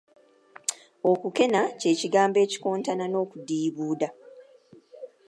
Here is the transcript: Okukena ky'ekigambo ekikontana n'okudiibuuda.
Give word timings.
Okukena 1.11 1.61
ky'ekigambo 1.79 2.37
ekikontana 2.45 3.05
n'okudiibuuda. 3.09 4.09